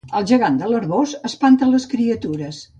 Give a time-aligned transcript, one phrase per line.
[0.19, 2.67] El gegant de l'Arboç espanta les criatures